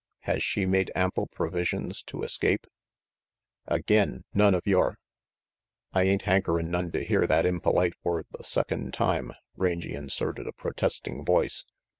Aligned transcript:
Has 0.21 0.41
she 0.41 0.65
made 0.65 0.89
ample 0.95 1.27
provisions 1.27 2.01
to 2.05 2.23
escape?" 2.23 2.65
"Again 3.67 4.23
none 4.33 4.55
of 4.55 4.65
your" 4.65 4.97
"I 5.93 6.01
ain't 6.05 6.23
hankerin' 6.23 6.71
none 6.71 6.91
to 6.93 7.03
hear 7.05 7.27
that 7.27 7.45
impolite 7.45 7.93
word 8.03 8.25
the 8.31 8.43
second 8.43 8.95
time," 8.95 9.33
Rangy 9.55 9.93
inserted 9.93 10.47
a 10.47 10.53
protesting 10.53 11.23
voice. 11.23 11.65